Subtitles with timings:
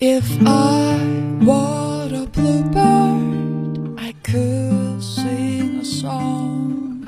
[0.00, 0.96] if i
[1.44, 7.04] wanna playbird i could sing a song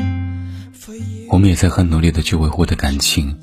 [0.75, 1.27] for you.
[1.31, 3.35] 我们也在很努力的去维护的感情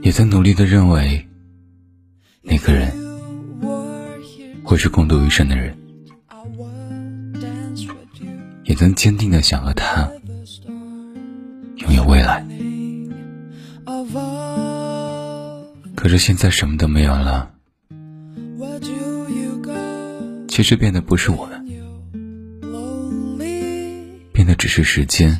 [0.00, 1.22] 也在努力的认为
[2.40, 2.90] 那个人
[4.64, 5.76] 会是共度余生的人
[8.64, 10.10] 也曾坚定的想和他
[11.76, 12.44] 拥有未来。
[16.06, 17.50] 可是现在什么都没有了。
[20.46, 21.66] 其实变的不是我们，
[24.32, 25.36] 变的只是时间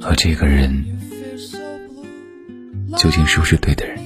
[0.00, 0.96] 和这个人
[2.96, 3.98] 究竟是不是对的人。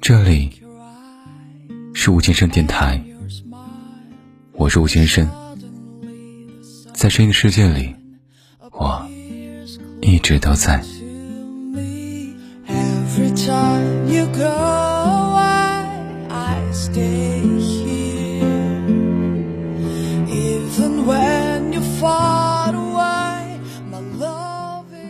[0.00, 0.52] 这里
[1.94, 3.02] 是吴先生电台，
[4.52, 5.28] 我是吴先生，
[6.94, 7.92] 在声音的世界里，
[8.70, 9.07] 我。
[10.00, 10.82] 一直都在，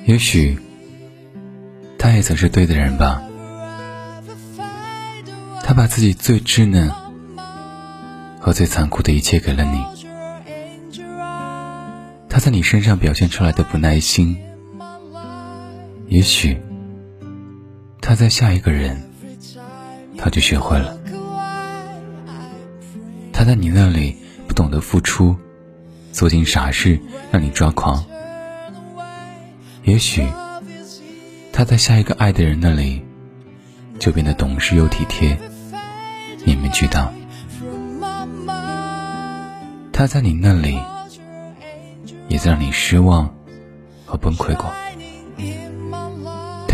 [0.06, 0.58] 也许
[1.98, 3.23] 他也曾是对的人吧，
[5.62, 6.91] 他把自己最稚嫩
[8.41, 9.84] 和最残酷的一切给了你，
[12.28, 14.39] 他在你身上表现出来的不耐心。
[16.09, 16.59] 也许
[18.01, 19.11] 他在下一个人，
[20.17, 20.98] 他就学会了。
[23.33, 25.36] 他在你那里不懂得付出，
[26.11, 26.98] 做尽傻事
[27.31, 28.05] 让你抓狂。
[29.84, 30.27] 也许
[31.53, 33.03] 他在下一个爱的人那里，
[33.98, 35.39] 就变得懂事又体贴，
[36.45, 37.12] 你们俱到。
[39.92, 40.81] 他在你那里，
[42.29, 43.34] 也在让你失望
[44.06, 44.73] 和崩溃过。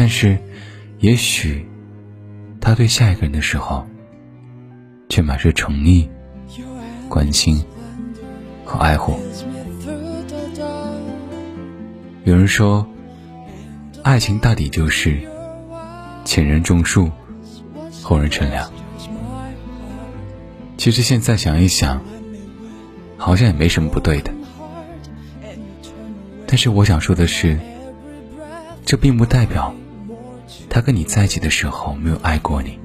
[0.04, 0.36] 但是
[0.98, 1.66] 也许
[2.60, 3.86] 他对下一个人的时候
[5.08, 6.06] 却满是宠溺
[7.08, 7.64] 关心
[8.66, 9.18] 和爱护。
[12.24, 12.86] 有人说
[14.02, 15.26] 爱情大抵就是
[16.22, 17.10] 前人种树
[18.02, 18.70] 后人乘凉。
[20.76, 22.04] 其实现在想一想
[23.16, 24.30] 好像也没什么不对的。
[26.46, 27.58] 但是我想说的是
[28.84, 29.74] 这并不代表
[30.74, 32.80] 他跟你在一起的时候没有爱过你，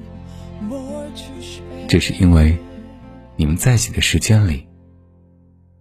[1.88, 2.56] 只是因为
[3.34, 4.68] 你们在一起的时间里，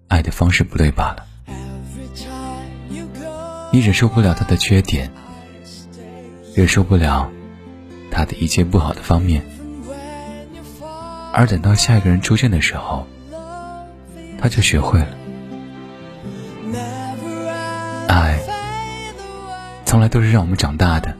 [0.07, 1.27] 爱的方式不对罢了。
[3.71, 5.11] 你忍受不了他的缺点，
[6.55, 7.29] 忍受不了
[8.09, 9.43] 他的一切不好的方面，
[11.31, 13.05] 而等到下一个人出现的时候，
[14.39, 15.15] 他就学会了。
[18.07, 18.39] 爱，
[19.85, 21.15] 从来都是让我们长大的，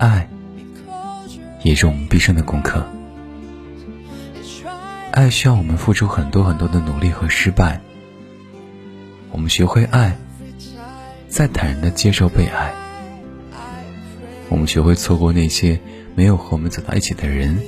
[0.00, 0.26] 爱
[1.62, 2.82] 也是我们毕生的功课。
[5.12, 7.82] 爱需要我们付出很多很多的努力和失败，
[9.30, 10.16] 我们学会爱，
[11.28, 12.72] 再坦然的接受被爱。
[14.48, 15.78] 我们学会错过那些
[16.14, 17.60] 没有和我们走到一起的人，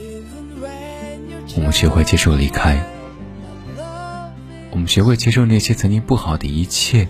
[1.54, 2.82] 我们学会接受离开，
[4.70, 7.09] 我们学会接受那些曾经不好的一切，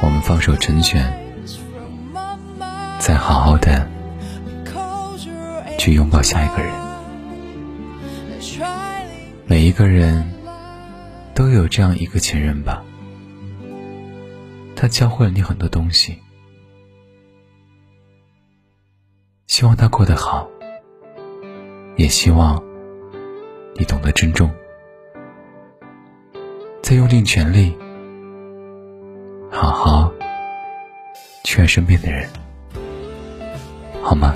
[0.00, 1.27] 我们放手成全，
[2.98, 3.88] 再好好的
[5.78, 6.72] 去拥抱下一个人。
[9.46, 10.22] 每一个人
[11.34, 12.84] 都有这样一个前任吧，
[14.76, 16.18] 他教会了你很多东西，
[19.46, 20.46] 希望他过得好，
[21.96, 22.62] 也希望
[23.74, 24.50] 你懂得珍重，
[26.82, 27.74] 再用尽全力，
[29.50, 30.12] 好好
[31.44, 32.28] 去爱身边的人，
[34.08, 34.34] 好吗？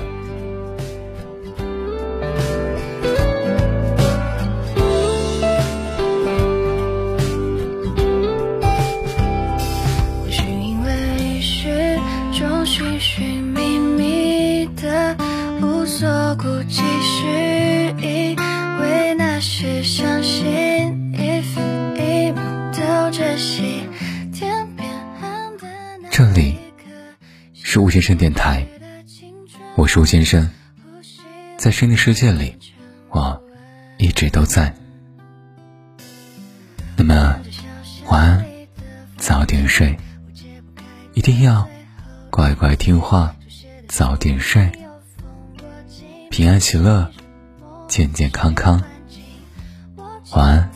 [10.20, 11.98] 或许因为是
[12.38, 15.16] 种寻寻觅觅的
[15.62, 18.36] 无所顾忌，是因
[18.78, 22.42] 为那些相信一分一秒
[22.74, 23.88] 都珍惜，
[24.34, 24.86] 天边
[25.58, 25.66] 的
[26.02, 26.90] 那这里一刻
[27.54, 28.66] 是吴先生电台，
[29.82, 30.48] 我是吴先生，
[31.58, 32.56] 在声音的世界里，
[33.08, 33.42] 我
[33.98, 34.72] 一直都在。
[36.96, 37.36] 那么，
[38.06, 38.46] 晚安，
[39.16, 39.98] 早点睡，
[41.14, 41.68] 一定要
[42.30, 43.34] 乖乖听话，
[43.88, 44.70] 早点睡，
[46.30, 47.10] 平安喜乐，
[47.88, 48.80] 健健康康，
[50.30, 50.70] 晚安。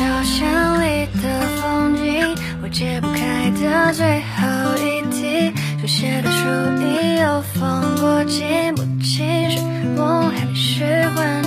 [0.00, 6.48] 小巷里的风景，我解不开的最后一题，书写的书
[6.80, 8.42] 已有风过记，
[8.74, 9.60] 不清是
[9.94, 11.39] 梦还是幻。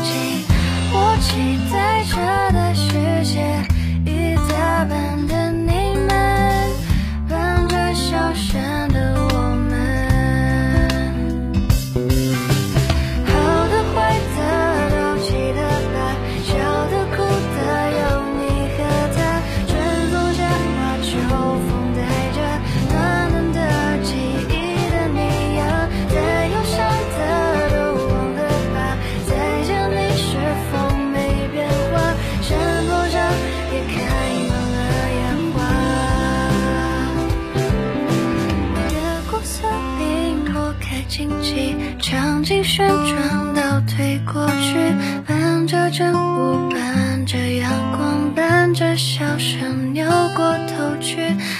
[42.75, 44.95] 旋转倒退过去，
[45.27, 50.03] 伴着晨雾，伴着阳光，伴着笑声扭
[50.35, 51.17] 过头去，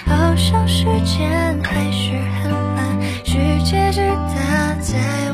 [0.07, 4.01] 好像时间还是很慢，世界之
[4.33, 5.32] 大，在。